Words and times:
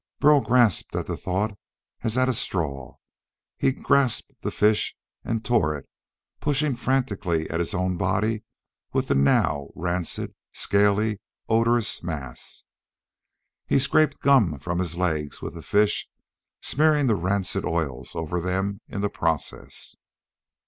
Burl 0.19 0.41
grasped 0.41 0.95
at 0.95 1.05
the 1.05 1.15
thought 1.15 1.55
as 2.01 2.17
at 2.17 2.27
a 2.27 2.33
straw. 2.33 2.95
He 3.59 3.71
grasped 3.71 4.31
the 4.41 4.49
fish 4.49 4.97
and 5.23 5.45
tore 5.45 5.77
it, 5.77 5.87
pushing 6.39 6.75
frantically 6.75 7.47
at 7.51 7.59
his 7.59 7.75
own 7.75 7.97
body 7.97 8.43
with 8.93 9.09
the 9.09 9.13
now 9.13 9.67
rancid, 9.75 10.33
scaly, 10.53 11.21
odorous 11.47 12.01
mass. 12.01 12.65
He 13.67 13.77
scraped 13.77 14.21
gum 14.21 14.57
from 14.57 14.79
his 14.79 14.97
legs 14.97 15.39
with 15.39 15.53
the 15.53 15.61
fish, 15.61 16.09
smearing 16.63 17.05
the 17.05 17.13
rancid 17.13 17.63
oils 17.63 18.15
all 18.15 18.23
over 18.23 18.41
them 18.41 18.81
in 18.87 19.01
the 19.01 19.07
process. 19.09 19.95